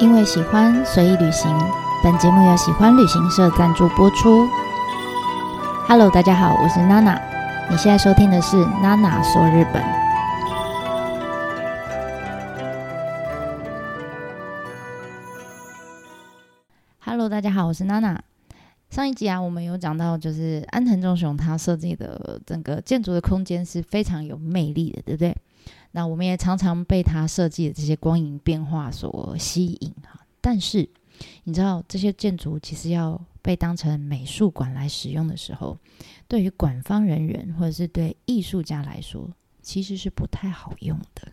[0.00, 1.54] 因为喜欢，随意旅行。
[2.02, 4.48] 本节目由喜欢旅行社赞助播出。
[5.86, 7.20] Hello，大家好，我是娜娜。
[7.70, 9.84] 你现在收听的是娜娜说日本。
[17.00, 18.18] Hello，大家好，我是娜娜。
[18.88, 25.36] 上一集啊，我们有讲到，就是安藤忠雄他设计的整个建筑的空间是非常有魅力的，对不对？
[25.92, 30.20] 那我们也常常被他设计的这些光影变化所吸引哈。
[30.40, 30.88] 但是
[31.44, 35.76] 你知道，这些建筑其实要被当成美术馆来使用的时候，
[36.26, 41.32] 对于馆方人员或者是对艺术家来说，其实是不太好用的。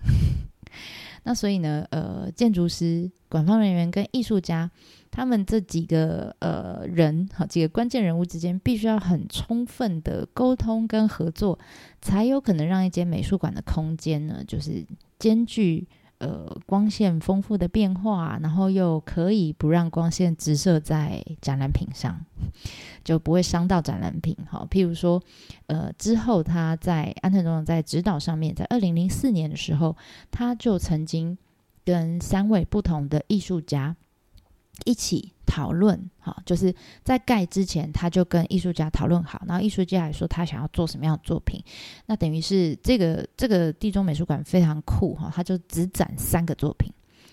[1.24, 4.70] 那所以呢，呃，建筑师、管方人员跟艺术家，
[5.12, 11.58] 他们这几个呃人，好几个关键人物之间，必须要很充分的沟通跟合作，
[12.02, 14.86] 才有可能让一间美术馆的空间呢，就是
[15.20, 15.88] 兼具。
[16.20, 22.26] 呃，光线丰富的变化，然后又可以不让光线直射在展览品上，
[23.04, 24.36] 就不会伤到展览品。
[24.50, 25.22] 好，譬如说，
[25.68, 29.96] 呃，之后他在安藤忠雄在指导上面，在二零零四年的时候，
[30.32, 31.38] 他就曾经
[31.86, 33.96] 跟三位不同的艺术家。
[34.86, 36.72] 一起讨论，哈，就是
[37.04, 41.64] 在盖之前，他就跟艺术家讨论好，然后艺术家来说他想要做什么样的作品，
[42.06, 46.92] 那等于是这个这个地中美术馆非常酷哈，他就只展三个作品，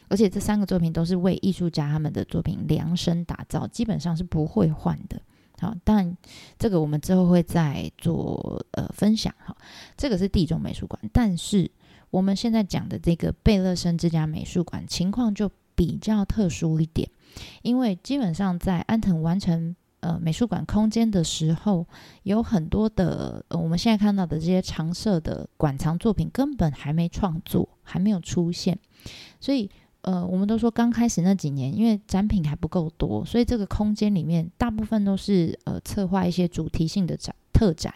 [0.09, 5.21] 而且这三个作品都是为艺术家他们的作品量身打造，基本上是不会换的，
[5.59, 6.17] 好，但
[6.59, 9.55] 这个我们之后会再做呃分享哈，
[9.97, 11.71] 这个是地中美术馆，但是
[12.11, 17.09] 我们现在讲的这个贝勒森这家美术馆情况就比较特殊一点。
[17.63, 21.85] 因为基本上在安藤完成呃美术馆空间的时候，
[22.23, 28.79] 有很多的呃我们现在看到的这些常设的馆藏作品根本还没创作，还没有出现，
[29.41, 29.69] 所以
[30.03, 37.93] 呃我们都说刚开始那几年，因为展品还不够多，所以这个空间里面大部分都是呃策划一些主题性的展特展。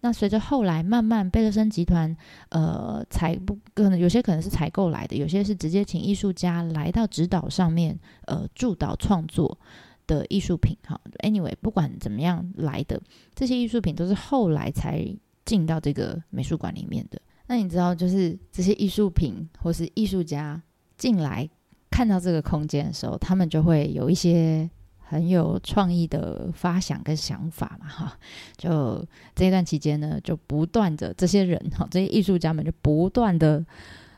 [0.00, 2.14] 那随着后来慢慢贝勒森集团，
[2.50, 9.58] 呃，采不可能有些可能是采购来的，有些是直接请艺术家来到指导上面，呃，助导创作
[10.06, 10.76] 的艺术品。
[10.84, 13.00] 哈，anyway，不管怎么样来的
[13.34, 15.04] 这些艺术品都是后来才
[15.44, 17.20] 进到这个美术馆里面的。
[17.46, 20.62] 那你知道，就是这些艺术品或是艺术家
[20.96, 21.48] 进来
[21.90, 24.70] 看到这个空间的时候，他们就会有一些。
[25.08, 28.18] 很有创意的发想跟想法嘛，哈，
[28.56, 29.06] 就
[29.36, 33.64] 这一段期间呢，就不断的这些人哈，这些艺术家们就不断的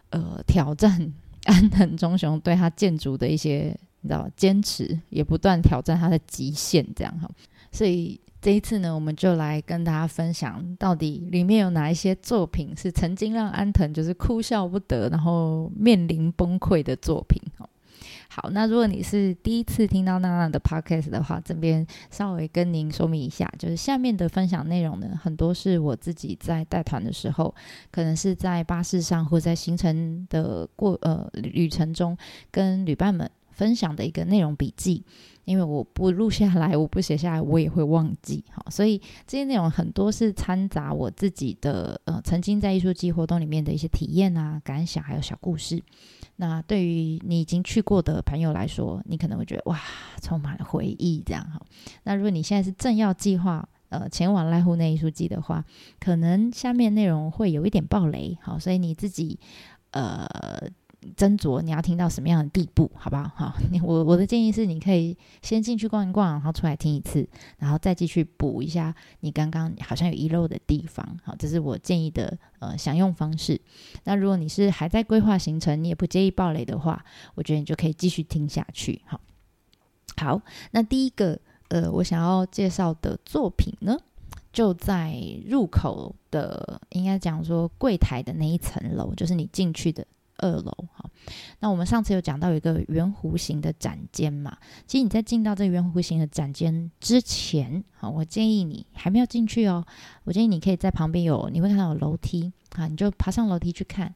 [0.09, 1.13] 呃挑战
[1.45, 7.31] 安藤忠雄对他建筑的一些你知道坚持，也不断挑战他的极限，这样哈。
[7.71, 17.68] 所以这一次呢，我们就来跟大家分享，到底里面有哪一些作品是曾经让安藤就是哭笑不得，然后面临崩溃的作品，哈。
[18.41, 27.53] 好，那如果你是第一次听到娜娜的 podcast 的话，这边稍微跟您说明一下，就是下面的分享内容呢，很多是我自己在带团的时候，
[27.91, 32.17] 可能是在巴士上或在行程的过呃旅程中，
[32.53, 35.05] 跟旅伴们分享的一个内容笔记。
[35.45, 38.45] 因为我不录下来，我不写下来，我也会忘记。
[38.51, 45.83] 好，所以这些内容很多是掺杂我自己的呃曾经在艺术季活动里面的一些体验啊、感想，还有小故事。
[46.37, 49.81] 那对于你已经去过的朋友来说，你可能会觉得哇，
[50.21, 51.59] 充满了回忆这样哈。
[52.03, 55.65] 那如果你现在是正要计划呃前往濑户内艺术季的话，
[55.99, 59.41] 可能下面内容会有一点暴雷，好，所以你自己
[59.93, 60.29] 呃。
[61.17, 63.31] 斟酌你要听到什么样的地步，好不好？
[63.37, 63.55] 好，
[63.85, 67.27] 我我的建议是，你可以先进去逛一逛，然后出来听一次，
[67.59, 71.07] 然后再继续补一下你刚刚好像有遗漏的地方。
[71.23, 73.61] 好，这是我建议的呃享用方式。
[74.05, 77.05] 那如果你是还在规划行程，你也不介意暴雷的话，
[77.37, 79.01] 我觉得你就可以继续听下去。
[79.07, 79.21] 好，
[80.17, 80.43] 好，
[80.73, 81.39] 那第一个
[81.69, 83.97] 呃，我想要介绍的作品呢，
[84.53, 85.17] 就在
[85.47, 90.05] 入口的，应该讲说柜台的那一层楼，就是你进去的。
[90.39, 91.09] 二楼哈，
[91.61, 94.57] 那我们上次有讲到有一个圆弧形的展间嘛，
[94.87, 99.85] 其实你在进到这圆弧形的展间之前，好，我建议你还没有进去哦，
[100.25, 104.15] 我建议你可以在旁边有，你会看到有楼梯，啊，你就爬上楼梯去看。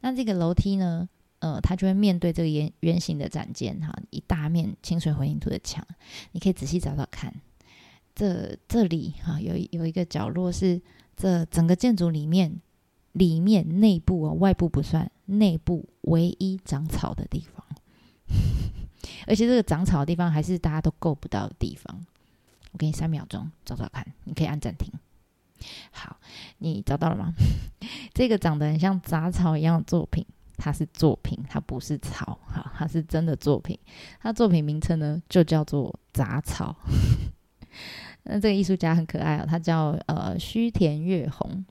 [0.00, 1.08] 那这个楼梯呢，
[1.38, 5.86] 呃，它就会面对这个圆圆形的展间哈，一大面清水混凝土的墙，
[6.32, 7.34] 你可以仔细找找看，
[8.14, 10.80] 这这里哈有有一个角落是
[11.16, 12.60] 这整个建筑里面。
[13.12, 17.64] 里面内部哦，外部不算，内部唯一长草的地方，
[19.26, 22.04] 而且这个长草的地方还是大家都够不到的地方。
[22.72, 24.92] 我给你三秒钟找找看，你可以按暂停。
[25.90, 26.16] 好，
[26.58, 27.32] 你找到了吗？
[28.14, 30.24] 这个长得很像杂草一样的作品，
[30.56, 33.78] 它是作品，它不是草，哈，它是真的作品。
[34.20, 36.74] 它作品名称呢就叫做杂草。
[38.24, 41.64] 那这个艺术家很可爱哦，他叫呃须田月红。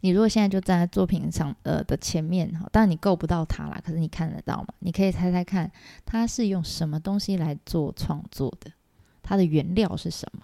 [0.00, 4.68] 你如果现在就站在作品上呃的前面哈，当然你够不到它啦，可是你看得到嘛？
[4.80, 5.70] 你可以猜猜看，
[6.04, 8.70] 它是用什么东西来做创作的？
[9.22, 10.42] 它的原料是什么？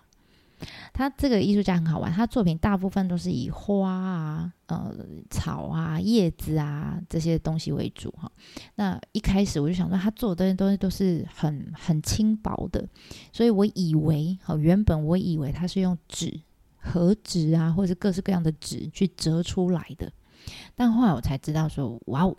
[0.94, 4.90] 他这个艺术家很好玩，他作品大部分都是以花啊、呃
[5.28, 8.32] 草啊、叶子啊这些东西为主哈。
[8.76, 12.88] 那一开始我就想说，他做的这些东西都是很很轻薄的，
[13.34, 16.40] 所以我以为，哈原本我以为他是用纸、
[16.86, 20.12] 和纸啊，或者各式各样的纸去折出来的。
[20.74, 22.36] 但后来我才知道说，哇哦，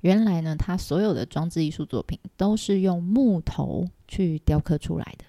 [0.00, 5.24] 原来呢，他所有的装置艺术作品都是用木头去雕刻出来的。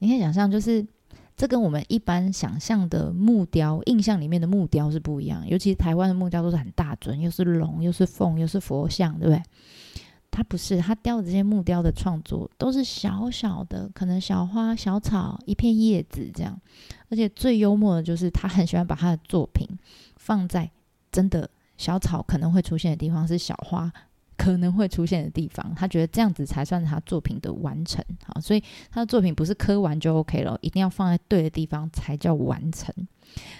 [0.00, 0.86] 你可以想象，就是。
[1.34, 9.42] 这跟我们一般想象的木雕、印象里面的木雕是不一样，尤其台湾的木雕都是很大尊，又是龙，又是凤，又是佛像，对不对？
[10.32, 16.60] 他不是，他雕的这些木雕的创作都是小小的，可能小花、小草、一片叶子这样。
[17.08, 19.68] 而且最幽默的就是他很喜欢把他的作品
[20.16, 20.68] 放在
[21.12, 23.92] 真的小草可能会出现的地方，是小花。
[24.34, 28.04] 可能会出现的地方，他觉得这样子才算他作品的完成。
[28.24, 32.92] 好，所以他的作品不是刻完就 OK 了，一定要放在对的地方才叫完成。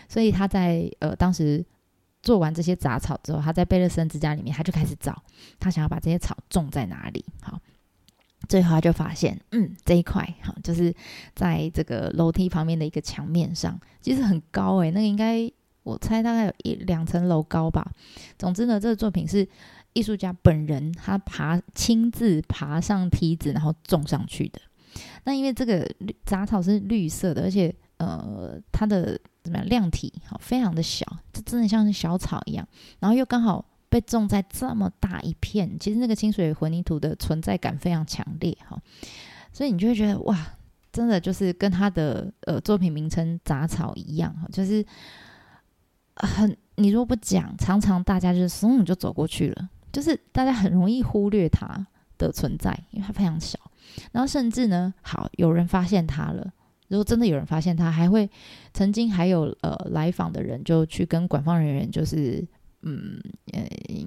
[0.09, 1.65] 所以他在呃当时
[2.23, 5.23] 做完这些杂草之后，他在贝勒森之家里面，他就开始找
[5.59, 7.25] 他想要把这些草种在哪里。
[7.43, 7.61] 好，
[8.49, 10.95] 最后他就发现，嗯，这一块好，就是
[11.35, 15.51] 在这个楼梯旁边的一个墙面上，其实很高诶，那个应该
[15.83, 17.91] 我猜大概有一两层楼高吧。
[18.39, 19.49] 总之呢，这个作品是。
[19.95, 24.59] 艺术家本人他爬亲自爬上梯子，然后种上去的。
[25.25, 25.87] 那因为这个
[26.25, 27.75] 杂草是绿色的，而且
[28.07, 32.67] 呃，它的怎么样量体好非常的小，这真的像是小草一样。
[33.01, 38.81] 然后又刚好被种在这么大一片，其实那个清水混凝土的存在感非常强烈哈。
[39.53, 40.39] 所以你就会觉得哇，
[40.93, 44.85] 真的就是跟他的呃作品名称杂草一样哈，就是
[46.17, 49.69] 很你如果不讲，常常大家就是嗖就走过去了。
[49.93, 53.59] 就是大家很容易忽略它的存在，因为它非常小。
[54.11, 56.51] 然后甚至呢，好有人发现它了。
[56.93, 58.31] 如果真的有人发现他，还会
[58.73, 62.47] 曾经还有呃来访的人就去跟馆方人员就是。
[62.85, 63.17] 嗯，
[63.53, 63.65] 呃，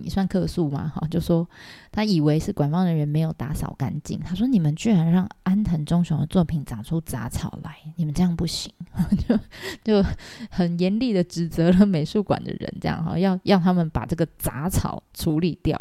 [0.09, 0.91] 算客诉吗？
[0.93, 1.49] 哈，就说
[1.93, 4.19] 他以为是馆方人员没有打扫干净。
[4.19, 8.69] 他说：“你们居然让安藤忠雄的作品长出杂草来，你们这样不行。
[9.25, 9.39] ”就
[9.81, 10.05] 就
[10.49, 15.79] 很严厉的指责了美术馆的人，这样哈，要让他们把这个杂草处理掉。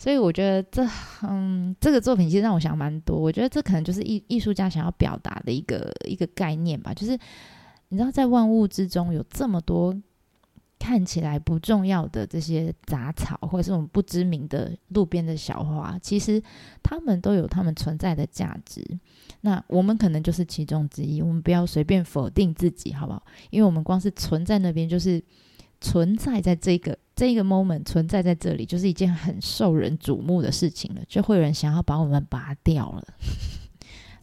[0.00, 0.88] 所以我觉得这，
[1.24, 3.18] 嗯，这个作品其实让我想蛮多。
[3.18, 7.12] 我觉得这可能就是艺艺术家想要表达的一个一个概念吧，就是
[7.90, 9.94] 你知道，在万物之中有这么多。
[10.82, 16.42] 看起来不重要的这些杂草，或者是我们不知名的路边的小花，其实
[16.82, 18.82] 它们都有它们存在的价值。
[19.42, 23.22] 那我们可能就是其中之一，我们不要随便否定自己，好不好？
[23.50, 25.22] 因为我们光是存在那边，就是
[25.82, 33.04] 存在在这个这个 moment，存在在这里，就是一件很受人瞩目的事情了，就会有人想要把我们拔掉了。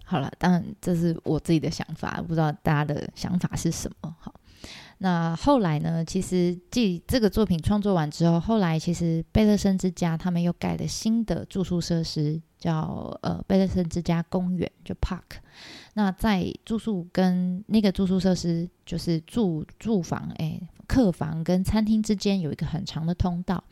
[0.03, 4.15] 好了，当然这是我自己的想法，不知道大家的想法是什么？
[4.19, 4.33] 好。
[4.97, 6.03] 那后来呢？
[6.03, 15.37] 其实继这个作品创作完之后，后来其实贝勒森之家他们又盖了新的住宿设施，叫呃贝勒森之家公园，就 Park。
[15.94, 23.63] 那在住宿跟那个住宿设施，就是住住房、哎客房跟餐厅之间有一个很长的通道，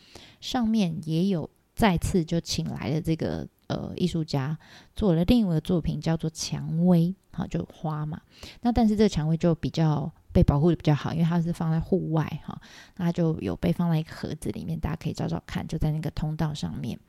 [0.41, 4.57] 上面也有再次就请来了这个呃艺术家
[4.95, 8.21] 做了另一个作品，叫做蔷薇，好就花嘛。
[8.61, 10.11] 那但是这个蔷薇就比较。
[10.35, 12.59] 被保护的比较好，因为它是放在户外哈，
[12.97, 16.99] 那就有被放在一个盒子里面，大家可以找找看，就在那个通道上面。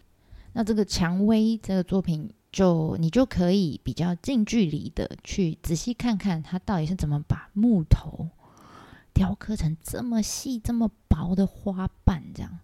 [0.52, 8.28] 那这个蔷薇这个作品，就你就可以比较近距离的去仔细看看它到底是怎么把木头
[9.16, 12.58] 雕刻成这么细、这么薄的花瓣这样。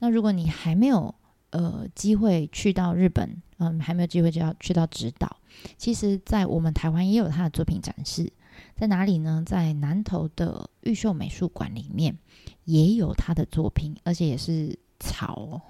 [0.00, 1.14] 那如果你还没有
[1.50, 5.36] 呃机会去到日本，嗯，还没有机会就要去到指导，
[5.78, 8.32] 其实在我们台湾也有他的作品展示。
[8.74, 9.44] 在哪里呢？
[9.46, 12.18] 在南投的玉秀美术馆里面
[12.64, 15.60] 也有他的作品，而且也是草。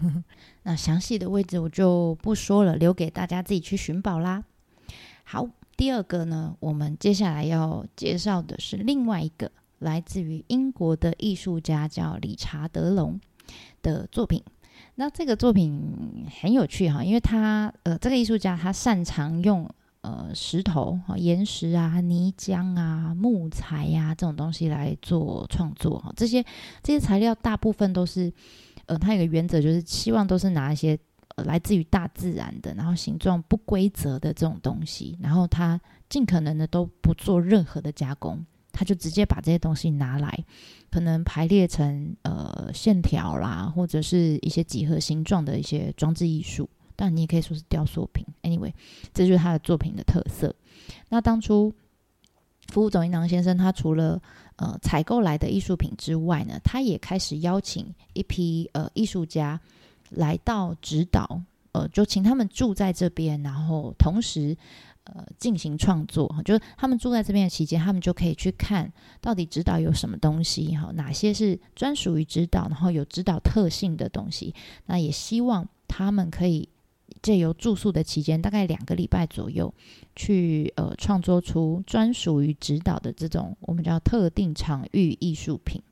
[0.64, 4.44] 那详细的位置我就不说了，留给大家自己去寻宝啦。
[5.24, 13.20] 好，第二个呢，我们接下来要介绍的是另外一个来自于英国的艺术家，叫理查德龙
[13.82, 14.42] 的作品。
[14.94, 19.68] 那这个作品很有趣哈，因为他呃，这个艺术家他擅长用。
[20.00, 26.42] 呃，石头、岩石啊、泥浆啊、木材呀这种东西来做创作哈，这些
[26.84, 28.32] 这些材料大部分都是
[28.86, 30.96] 呃，他有个原则就是希望都是拿一些
[31.34, 38.46] 呃来自于大自然的，然后形状不规则的这种东西，然后他尽可能的都不做任何的加工，
[38.78, 40.44] 他就直接把这些东西拿来，
[40.88, 46.70] 可能排列成呃线条啦，或者是一些几何形状的一些装置艺术。
[46.94, 48.24] 但你也可以说是雕塑品。
[48.42, 48.72] Anyway，
[49.12, 50.54] 这就是他的作品的特色。
[51.08, 51.74] 那当初
[52.68, 54.22] 服务总银囊先生，他除了
[54.54, 59.60] 呃采购来的艺术品之外呢，他也开始邀请一批呃艺术家
[60.10, 61.42] 来到指导，
[61.72, 64.56] 呃，就请他们住在这边，然后同时
[65.14, 66.42] 呃进行创作哈。
[66.42, 74.54] 就是他们住在这边的期间，他们就可以去看到底指导有什么东西，哈，哪些是专属于指导，然后有指导特性的东西。
[74.86, 76.68] 那也希望他们可以。
[77.22, 79.72] 借由住宿的期间，大概两个礼拜左右，
[80.14, 85.82] 去呃创作出专属于指导的这种我们叫特定场域艺术品。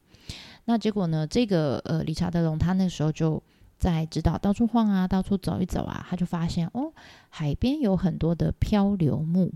[0.66, 3.42] 那结果呢，这个呃理查德龙他那时候就
[3.78, 6.92] 在指导到处晃啊，到处走一走啊，他就发现哦，
[7.28, 9.52] 海边有很多的漂流木，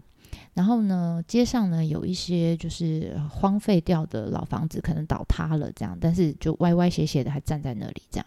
[0.55, 8.27] 然后呢，街上呢有一些就是荒废掉的老房子，可能倒塌了这样，但是就歪歪斜斜的还站在那里这样。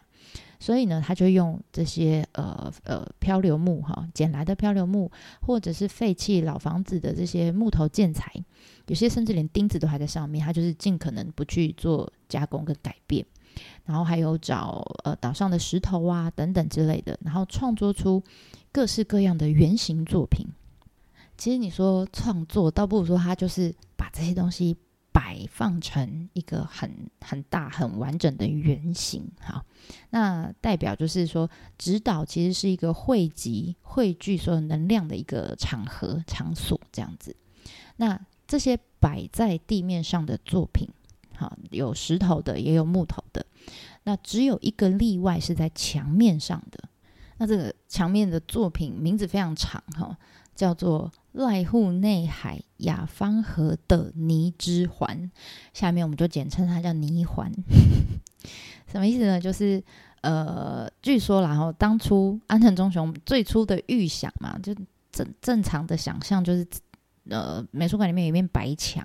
[0.60, 8.32] 所以呢，他就用这些呃呃漂流木哈捡来的漂流木，或者是废弃老房子的这些木头建材，
[8.88, 13.26] 有些甚至连钉子都还在上面，他就是尽可能不去做加工跟改变。
[13.86, 18.24] 然后还有找呃岛上的石头啊等等之类的，然后创作出
[18.72, 20.48] 各式各样的圆形作品。
[21.38, 24.76] 其实你说创作，倒不如说他就是把这些东西。
[25.14, 29.64] 摆放成一个很很大、很完整的圆形，好，
[30.10, 31.48] 那代表就是说，
[31.78, 37.36] 指导其实是一个汇集、汇聚所有能量的一个场合、场所这样子。
[37.98, 40.90] 那这些摆在地面上的作品，
[41.36, 43.43] 好，有石头的，也有木头的，
[44.04, 46.80] 那只有一个例外是在墙面上的。
[47.38, 50.18] 那这个墙面的作品名字非常长，哈。
[50.56, 55.32] 叫做濑户内海雅芳河的泥之环，
[55.74, 57.52] 下面我们就简称它叫泥环。
[58.86, 59.42] 什么意思呢？
[59.42, 59.84] 就是
[60.22, 64.76] 呃，据说然后当初安藤忠雄最初的预想嘛，就
[65.12, 66.64] 正正常的想象就是
[67.30, 69.04] 呃，美术馆里面有一面白墙，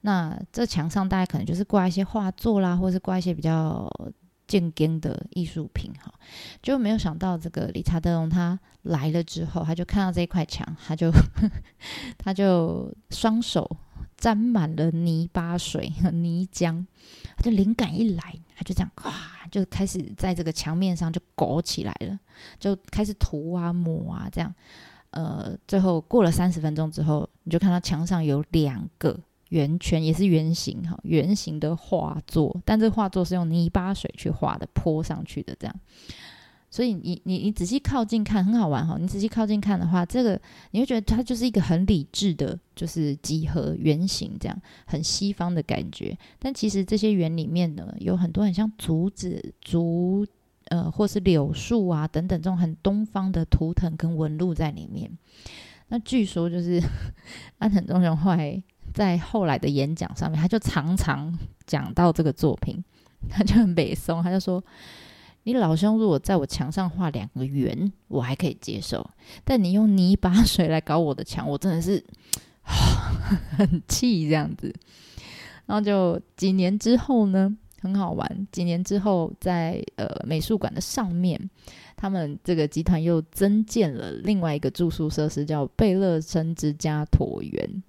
[0.00, 3.88] 那这墙上大概可能就是挂一些画作啦，或者是挂一些比较。
[4.46, 6.12] 建根的艺术品哈，
[6.62, 11.10] 就没有想到这个理查德龙他来了之后，他就看到这一块墙，他就
[12.18, 13.76] 他就双手
[14.16, 16.84] 沾满了泥巴水和泥浆，
[17.36, 19.10] 他就灵感一来，他就这样咵
[19.50, 22.18] 就开始在这个墙面上就裹起来了，
[22.58, 24.54] 就开始涂啊抹啊这样，
[25.10, 29.18] 呃，最后过了三十分钟之后，你就看到墙上有两个。
[29.52, 35.80] 圆圈也是圆形哈，圆形的画作，但这画作是用泥巴水去画的，泼上去的这样。
[36.70, 38.96] 所以你你你仔细靠近看，很好玩哈。
[38.98, 40.40] 你仔细靠近看的话，这个
[40.70, 46.16] 你会觉得它就是一个很理智的，就是几何圆形这样，很西方的感觉。
[46.38, 50.26] 但其实这些圆里面呢，有很多很像竹子、竹
[50.68, 55.10] 呃，或是柳树啊等等这种很东方的图腾跟纹路在里面。
[55.88, 56.82] 那据说就是
[57.58, 58.62] 安藤忠雄后来。
[58.92, 62.82] 在后来的演讲上面，他就常常讲到这个作品，
[63.28, 64.62] 他就很北松，他就说
[65.44, 69.00] ：“你老兄如果在我墙上画两个圆，我还可以接受；
[69.44, 72.04] 但你用泥巴水来搞我的墙，我真的是
[73.56, 74.74] 很气这样子。”
[75.66, 78.46] 然后就几年之后呢，很好玩。
[78.50, 81.40] 几年之后，在呃美术馆的上面，
[81.96, 87.82] 他们这个集团又增建了另外一个住宿设施，叫贝勒森之家椭圆。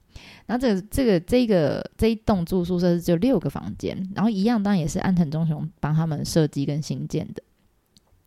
[0.46, 7.44] 然后这个这个这个这一栋住宿舍是只有六个房间，然后一样当然也是安藤忠雄帮他们设计跟新建的。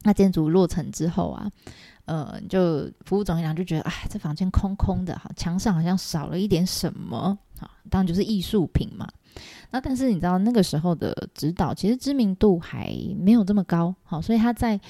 [0.03, 1.51] 那建筑落成之后啊，
[2.05, 9.09] 呃，就服务总长就觉得，哎，这房间空空的哈，墙上好像少了一点什么啊，当然就是艺术品嘛。
[9.71, 14.81] 那但是你知道那个时候的指导其实知名度还没有这么高，好，所以他在。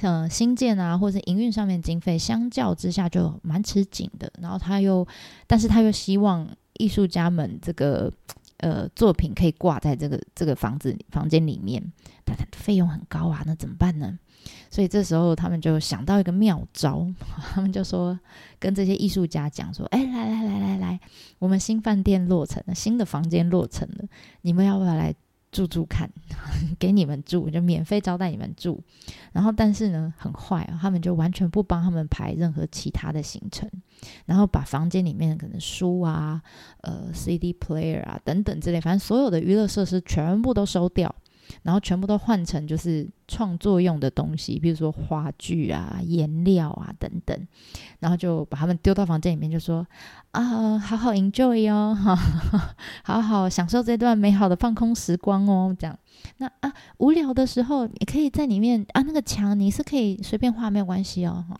[0.00, 4.32] 像新建啊，或者是营运上面经费相较之下就蛮吃紧的。
[4.40, 5.06] 然后他又，
[5.46, 8.10] 但是他又希望艺术家们这个
[8.58, 11.82] 呃作品可以挂在这个这个房子房间里面，
[12.24, 14.18] 但他费用很高啊，那怎么办呢？
[14.70, 17.06] 所以这时候他们就想到一个妙招，
[17.52, 18.18] 他们就说
[18.58, 21.00] 跟这些艺术家讲说：“哎，来来来来来，
[21.38, 24.04] 我们新饭店落成了，新的房间落成了，
[24.40, 25.14] 你们要不要来？”
[25.52, 26.10] 住住看，
[26.78, 28.82] 给你们住，就免费招待你们住。
[29.32, 33.68] 然后，但是呢，很坏啊，他们就完全不帮他们排任何其他的行程，
[34.26, 36.40] 然后把房间里面可能书啊、
[36.82, 41.14] 呃 CD player 啊等等之类，反正所有的娱乐设施全部都收掉。
[41.62, 47.46] 然后全部都换成就是创作用的东西，比如说话剧啊、颜料啊等等，
[47.98, 49.86] 然后就把他们丢到房间里面，就说
[50.32, 51.94] 啊，好好 enjoy 哦，
[53.04, 55.98] 好好享受这段美好的放空时光哦，这样。
[56.38, 61.58] 那啊，无聊的时候，你可以在里面啊，那个墙你是可以随便画，没有关系哦，哈。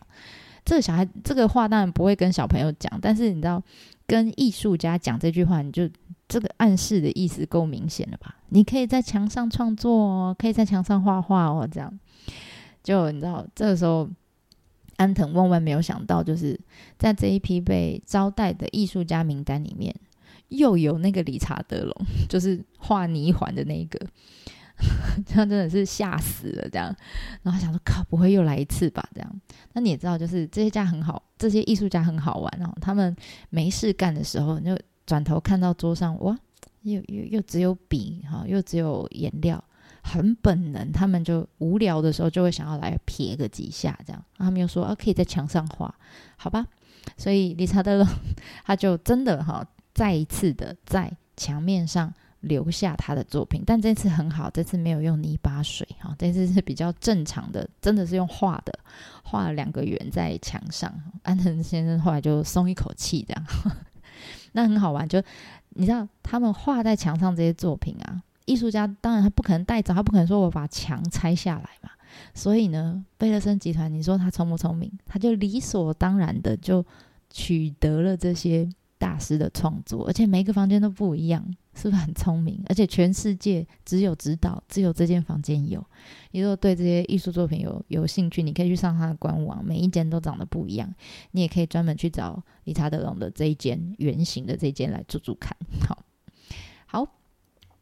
[0.63, 3.61] 这个小孩这个话当然不会跟小朋友讲，但是你知道，
[4.05, 5.89] 跟艺术家讲这句话，你就
[6.31, 8.33] 这个暗示的意思够明显了吧？
[8.47, 11.99] 你可以在墙上创作哦，可以在墙上画画哦，这样
[12.81, 14.09] 就你知道，这个时候
[14.95, 16.57] 安藤万万没有想到，就是
[16.97, 19.93] 在这一批被招待的艺术家名单里面，
[20.47, 21.93] 又有那个理查德龙，
[22.29, 23.99] 就是画泥环的那一个。
[25.27, 26.95] 他真的是吓死了，这样，
[27.43, 29.07] 然后想说靠，不会又来一次吧？
[29.13, 29.41] 这样，
[29.73, 32.73] 那你也知道，就是这些家很好，这些艺术家很好玩哦。
[32.81, 33.15] 他们
[33.51, 34.75] 没事干的时候，就
[35.11, 36.39] 转头看到桌上，哇，
[36.83, 39.61] 又又又只有笔哈，又只有颜料，
[40.01, 44.23] 很本能，他们就无聊的时候就会想要来撇个几下，这样。
[44.37, 45.93] 他们又说啊，可以在墙上画，
[46.37, 46.65] 好吧？
[47.17, 48.07] 所以理查德
[48.63, 52.13] 他就真的哈，再一次的在墙面上。
[52.41, 58.79] 留下他的作品，但这次很好，这次没有用泥巴水哈，这次是比较正常的，真的是用画的，
[59.23, 60.91] 画了两个圆在墙上。
[61.21, 63.45] 安藤先生后来就松一口气，这样，
[64.53, 65.07] 那很好玩。
[65.07, 65.21] 就
[65.69, 71.89] 你知道，他们画在墙上这些作品啊，艺术家当然他不可能带走，他不可能说我把墙拆下来嘛。
[72.33, 74.91] 所以呢，贝勒森集团，你说他聪不聪明？
[75.05, 76.85] 他就理所当然的就
[77.29, 78.69] 取得了这些。
[79.01, 82.61] 大师的创作，而且每个房间都不一样，是不是很聪明？
[82.67, 85.83] 而且全世界只有指导，只有这间房间有。
[86.31, 90.93] 你如果对这些艺术作品有有兴趣，你可以去上他的官网，每一间都长得不一样。
[91.31, 95.55] 你也可以专门去找理查德龙的这一间圆形的这间来住住看。
[95.87, 96.03] 好，
[96.85, 97.20] 好。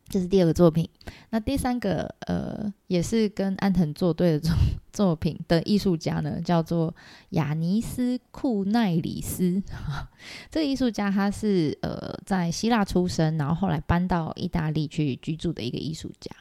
[0.09, 0.89] 这是第二个作品，
[1.29, 4.51] 那第三个呃，也是跟安藤作对的作
[4.91, 6.93] 作品的艺术家呢，叫做
[7.29, 9.61] 雅尼斯库奈里斯。
[10.49, 16.35] 这个艺术家他是呃在希腊出生，然后后来搬到意大利去居住的一个艺术家。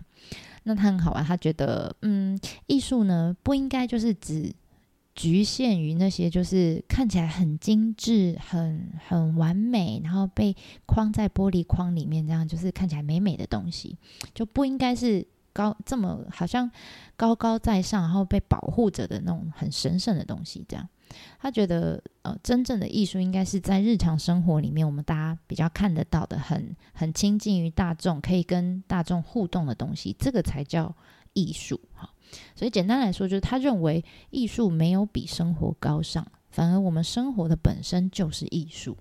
[0.64, 4.52] 那他很好玩，他觉得嗯，艺术呢不应该就是指。
[5.18, 10.54] 局限于那些就是看起来很精致、很很完美，然后被
[10.86, 13.98] 框在玻璃框里面，这样就是看起来美美的东西，
[14.32, 16.70] 就不应该是高这么好像
[17.16, 20.64] 高高在上，然后被保护着的那种很神圣的东西。
[20.68, 20.88] 这样，
[21.40, 30.94] 他觉得呃，真正的艺术应该是在日常生活里面，我们大家比较看得到的，很很亲近于大众，可以跟大众互动的东西，这个才叫
[31.38, 32.10] 艺术哈。
[32.54, 38.96] 所以简单来说，就是他认为艺术没有比生活高尚，反而我们生活的本身就是艺术。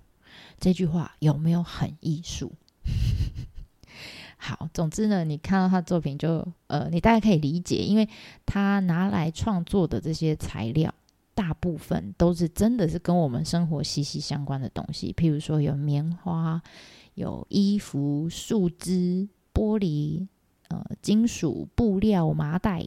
[0.59, 2.53] 这句话有没有很艺术？
[4.37, 8.07] 好，总之呢，你看到他的作品就呃，你大概可以理解，因为
[8.45, 10.93] 他拿来创作的这些材料，
[11.33, 16.61] 大部分都是真的是跟我们生活息息相关的东西，譬如说有棉花、
[17.15, 20.27] 有衣服、树枝、玻璃、
[20.69, 22.85] 呃，金属、布料、麻袋。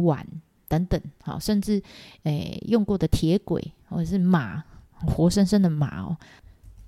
[0.00, 0.26] 碗
[0.68, 1.82] 等等，好，甚至
[2.22, 6.16] 诶用过的铁轨或者是马，活生生的马哦，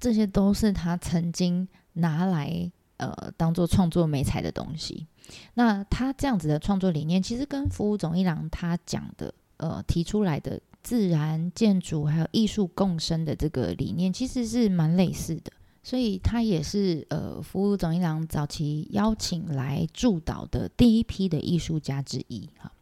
[0.00, 5.06] 这些都是他曾经拿来呃当做创作美材的东西。
[5.52, 15.52] 那他这样子的创作理念，其实跟服务总一郎他讲的呃提出来的自然建筑还有艺术共生的这个理念，其实是蛮类似的。
[15.84, 22.72] 所以他也是呃服务总一郎早期邀请来驻岛的第一批的艺术家之一，哈。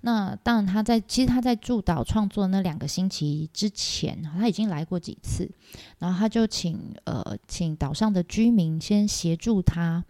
[0.00, 5.50] 那当然，他在其实他在驻岛创作那两个星期之前，他已经来过几次，
[5.98, 10.02] 然后他就请呃请岛上的居民先协助他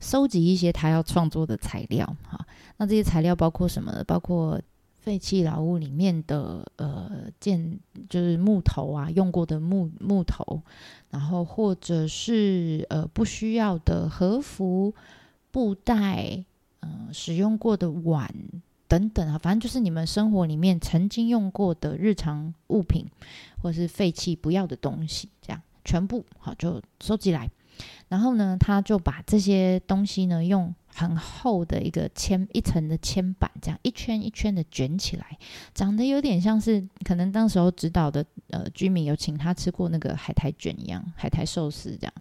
[0.00, 2.46] 收集一些他要创作的材料哈。
[2.76, 4.04] 那这些材料包括什么？
[4.04, 4.60] 包括
[5.06, 7.78] 废弃老屋里面的呃建
[8.10, 10.60] 就是木头啊，用过的木木头，
[11.10, 14.92] 然后或者是呃不需要的和服、
[15.52, 16.44] 布袋，
[16.80, 18.34] 嗯，使用过的碗。
[18.88, 23.06] 等等啊，反正就是你们生活里面曾经用过的日常物品，
[23.62, 27.48] 或是废弃不要的东西，这样全部好就收集来。
[28.08, 35.38] 然后呢，他就把这些东西呢，用很厚的一个铅一层的铅板，这样一圈一圈的卷起来，
[35.74, 42.12] 长得有点像是可能当时候指导的呃居民有请他吃过那个海苔卷一样，海苔寿司这样。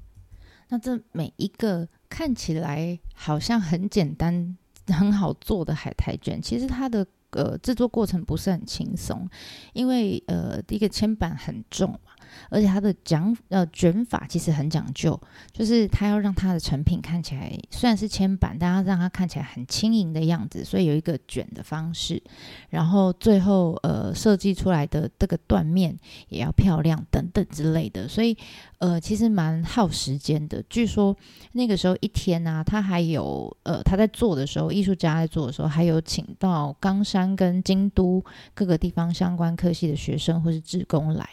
[0.68, 4.58] 那这每一个看起来好像很简单。
[4.88, 9.28] 很好做的海苔卷，其实它的呃制作过程不是很轻松，
[9.74, 12.12] 因为呃第一个铅板很重嘛，
[12.50, 15.20] 而且它的讲呃卷法其实很讲究，
[15.52, 22.22] 就是它要让它的成品看起来虽然是铅板，但要让它看起来很轻盈的样子，所以有一个卷的方式，
[22.70, 25.98] 然后最后呃设计出来的这个缎面
[26.30, 28.38] 也要漂亮等等之类的，所以
[28.80, 30.64] 呃其实蛮耗时间的。
[30.70, 31.16] 据说
[31.54, 41.28] 那个时候一天呢，他还有呃他在做的时候，艺术家在做的时候，还有请到冈山跟京都各个地方相关科系的学生或是职工来。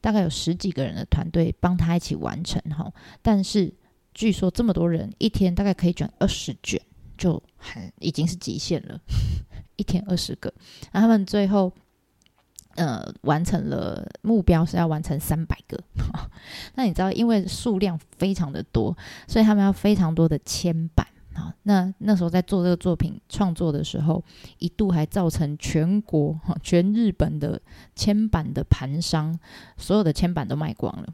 [0.00, 2.92] 大概有十几个人的团队帮他一起完成哈，
[3.22, 3.72] 但是
[4.12, 6.80] 据说这么多人一天大概可以卷二十卷，
[7.16, 9.00] 就很已经是极限了，
[9.76, 10.52] 一天二十个。
[10.90, 11.72] 然后他们最后
[12.74, 15.78] 呃完成了目标是要完成三百个，
[16.74, 18.96] 那你知道因为数量非常的多，
[19.28, 21.06] 所以他们要非常多的铅板。
[21.34, 24.22] 好，那那时候在做这个作品创作的时候，
[24.58, 27.60] 一度还造成全国哈全日本的
[27.96, 29.36] 铅板的盘商，
[29.76, 31.12] 所有的铅板都卖光了。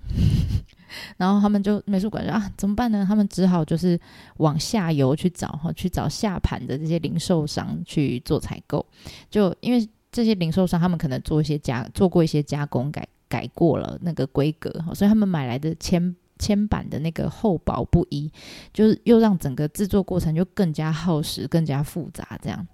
[1.16, 3.04] 然后他们就美术馆说啊，怎么办呢？
[3.09, 3.98] 他们只好就是
[4.37, 8.85] 往下游去找哈，去找下盘的这些零售商去做采购。
[9.30, 16.14] 就因为这些零售商，他们可能做一些加做过一些加工改改过了那个规格，所以他们买来的铅。
[16.40, 18.33] 铅板的那个厚薄不一，
[18.72, 22.37] 就是又让整个制作过程就更加耗时、更加复杂。
[22.42, 22.66] 这样，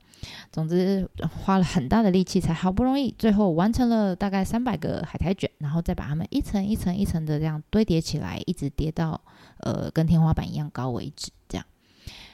[0.51, 1.07] 总之
[1.45, 9.21] 花了很大的力气，才好不容易最后完成了大概三百个海苔卷，然后再把它们一层一层一层的这样堆叠起来，一直叠到
[9.59, 11.31] 呃跟天花板一样高为止。
[11.49, 11.67] 这样，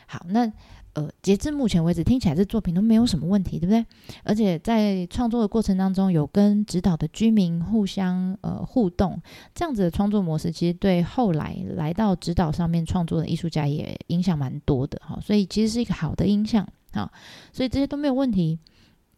[0.07, 0.53] 好，那。
[0.95, 3.87] 呃，截至目前为止，听起来这作品都没有什么问题，对不对？
[4.25, 9.19] 而且在创作的过程当中，有跟指导的居民互相呃互动，
[9.55, 15.19] 这样子的创作模式，其实对后来来到指导上面创作的艺术家也影响蛮多的哈。
[15.23, 17.11] 所以其实是一个好的影响啊。
[17.55, 18.59] 所以这些都没有问题，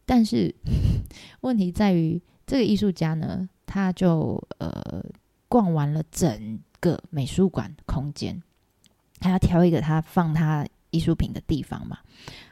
[0.06, 0.54] 但是
[1.42, 5.04] 问题在于这个艺术家呢，他就呃
[5.48, 8.40] 逛完了整个美术馆空间，
[9.18, 10.64] 他要挑一个他放他。
[10.94, 11.98] 艺术品的地方嘛，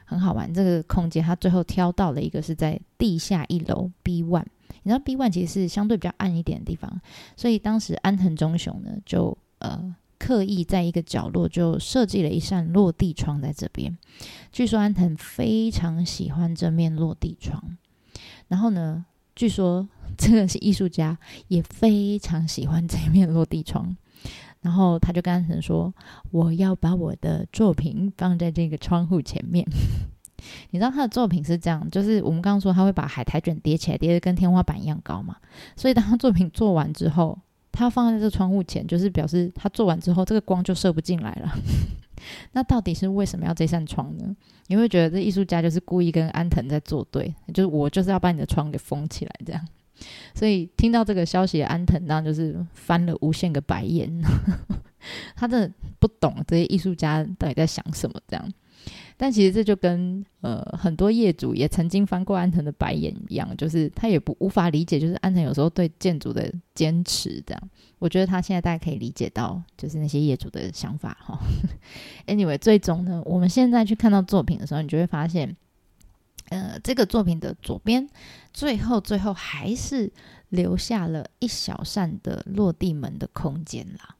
[0.03, 0.53] 很好玩。
[0.53, 4.45] 这个空间，他最后挑到了一个是在地下一楼 B one。
[4.83, 7.01] 你知道 B one 其实是相对比较暗一点的地方，
[7.37, 13.97] 所以当时安藤忠雄呢，就呃刻意在一个角落就设计了一扇落地窗在这边。
[14.51, 17.77] 据说安藤非常喜欢这面落地窗，
[18.49, 23.95] 然后呢，据说这个是艺术家也非常喜欢这面落地窗。
[24.63, 25.93] 然后他就跟安藤说
[26.31, 29.63] ：“我要把我的作品放在这个窗户前面。
[30.71, 35.37] ”你知道他的作品是这样，就是我们刚刚说他会把海苔卷叠起来，叠得跟天花板一样高嘛。
[35.77, 37.37] 所以当他作品做完之后，
[37.71, 41.53] 他放在这窗户前，就是表示他做完之后，这个光就射不进来了。
[42.53, 44.35] 那到底是为什么要这扇窗呢？
[44.67, 49.67] 你会觉得这艺术家就是故意跟安藤在作对，就是我就是要把你的窗给封起来，这样。
[50.33, 54.11] 所以听到这个消息，安藤当然就是翻了无限个白眼。
[55.35, 58.53] 他真的不懂这些艺术家到底在想什么这样。
[59.15, 67.69] 但其实这就跟呃很多业主也曾经翻过安藤的白眼一样，就是他也不无法理解，就是安藤有时候对建筑的坚持这样。
[67.99, 71.39] 我觉得他现在大概可以理解到，就是那些业主的想法哈。
[72.27, 75.55] Anyway，最终呢，我们现在去看到作品的时候，你就会发现。
[76.49, 78.07] 呃，这个作品的左边，
[78.53, 80.11] 最后最后还是
[80.49, 84.15] 留下了一小扇的落地门的空间啦。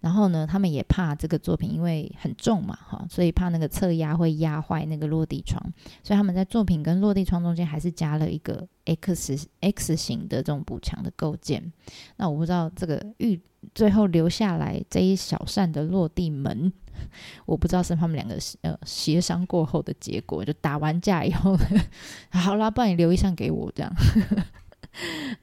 [0.00, 5.60] 然后呢，他们也怕这个作品因为很重嘛，哈，所以怕那个侧压会压坏那个落地窗，
[6.02, 11.72] 所以他们在作品跟落地窗中间还是加了一个 X X 型的这种补墙的构件。
[12.16, 13.40] 那我不知道这个预
[13.74, 16.72] 最后留下来这一小扇的落地门。
[17.46, 21.56] 我不知道是他们两个呃协商过后的结果，就打完架以后，
[22.30, 23.92] 好啦，不然你留一项给我这样。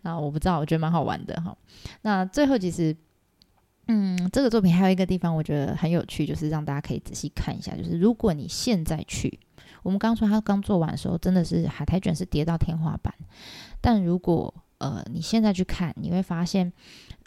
[0.02, 1.58] 那 我不知道，我觉得蛮好玩的哈。
[2.02, 2.96] 那最后其实，
[3.88, 9.40] 嗯，这个作品还有一个地方我觉得很有趣，就是让大家可以仔细看一下，就是如果你现在去，
[9.84, 13.14] 我们刚说他刚做完的时候，真的是海苔卷是叠到天花板，
[13.82, 16.72] 但如果呃你现在去看，你会发现。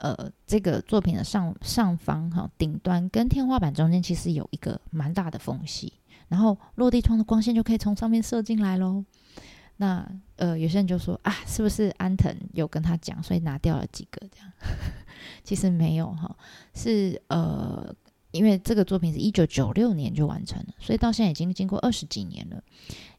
[0.02, 5.92] 呃，这个作品的上上方哈顶端跟天花板中间其实有一个蛮大的缝隙，
[6.26, 9.04] 然后落地窗的光线就可以从上面射进来喽。
[9.76, 14.52] 那呃，有些人就说啊，是不是安藤有跟他讲，所以拿掉了几个这样？
[15.44, 16.36] 其实没有哈，
[16.74, 17.94] 是呃，
[18.32, 22.60] 因为这个作品是一九九六年就完成了，所以到现在已经经过二十几年了。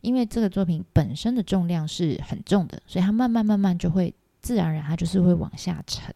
[0.01, 6.13] 因为这个作品本身的重量是很重的，所以它慢慢慢慢就会自然而然它就是会往下沉。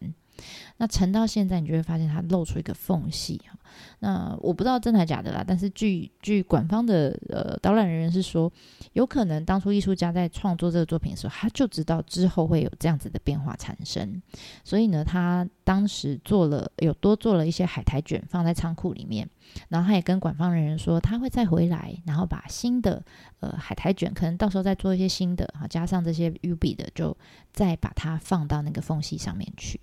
[0.78, 3.58] 那沉到现在，你就会发现它露出一个缝隙哈。
[4.00, 8.50] 那我不知道真的假的啦，但是据据馆方的呃导览人员是说，
[8.94, 14.20] 有可能当初艺术家在创作这个作品的时候，他就知道之后会有这样子的变化产生，
[14.64, 19.28] 所以呢，他当时做了有多做了一些海苔卷放在仓库里面，
[19.68, 23.04] 然后他也跟馆方人员说他会再回来，然后把新的
[23.40, 27.16] 呃海苔卷可能到时候再做一些新的哈，加上这些 U B 的，就
[27.52, 29.78] 再把它放到那个缝隙上面去。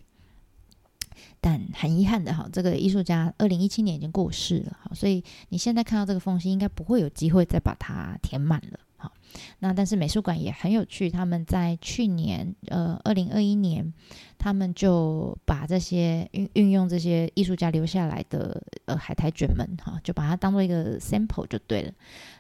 [1.48, 9.12] 但很遗憾的哈，这个艺术家二零一七年已经过世了哈，所以你现在看到这个缝隙，应该不会有机会再把它填满了哈。
[9.60, 13.94] 那但是美术馆也很有趣，他们在去年呃二零二一年，
[14.40, 21.92] 他们就把这些运运用这些艺术家留下来的呃海苔卷们哈，就把它当做一个 sample 就对了，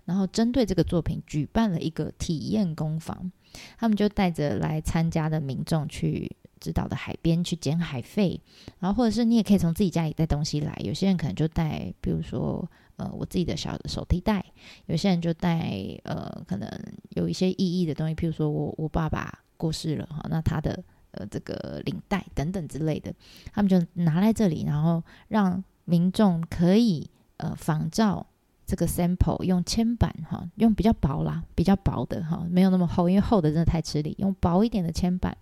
[0.05, 3.31] 然后针对这个作品举办了一个体验工坊，
[3.77, 6.35] 他们就带着来参加的民众去。
[6.65, 8.41] 指导的海边去捡海废，
[8.80, 10.75] 然后或者是你也可以从自己家里带东西来。
[10.84, 14.41] 有些人可能就带，比如说呃我自己的小手提袋；
[14.88, 16.67] 有些人就带呃可能
[17.10, 23.13] 有一些意义的东西，譬如说我我爸爸过世了哈，那他的呃这个领带等等之类的，
[23.54, 28.25] 他们就拿来这里，然后让民众可以呃仿照
[28.65, 35.38] 这个 sample 用铅板哈，用比较薄啦，比较薄的哈，没有那么厚，因为厚的真的太吃力，用薄一点的铅板。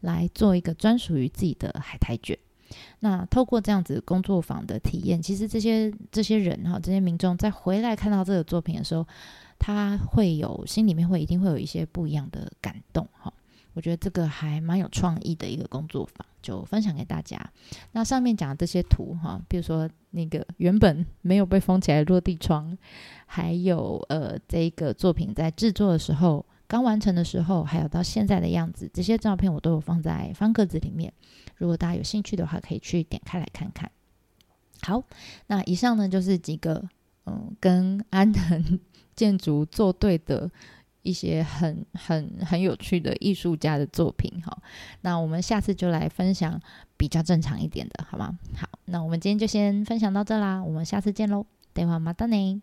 [0.00, 2.38] 来做一个专属于自己的海苔卷。
[3.00, 9.06] 那透过这样子工作坊的体验，其实这些这些人哈，这些民众在回来看到这个作品的时候，
[9.58, 13.30] 他会有心里面会一定会有一些不一样的感动哈。
[13.74, 17.38] 我觉得这个还蛮有创意的一个工作坊，就分享给大家。
[17.92, 22.76] 那上面讲的这些图哈，比如说那个原本没有被封起来的落地窗，
[23.26, 26.44] 还有呃这个作品在制作的时候。
[26.66, 31.12] 刚完成的时候，还有到现在的样子，这些照片我都有放在方格子里面。
[31.56, 33.90] 如果大家有兴趣的话，可以去点开来看看。
[34.82, 35.02] 好，
[35.48, 36.88] 那以上呢就是几个
[37.26, 38.78] 嗯跟安藤
[39.16, 40.48] 建筑作对的
[41.02, 44.30] 一些很很很有趣的艺术家的作品。
[44.42, 44.56] 哈，
[45.02, 46.60] 那我们下次就来分享
[46.96, 48.38] 比较正常一点的，好吗？
[48.56, 52.60] 好，那我们今天就先分享到这啦，我们下次见喽，电话马达内。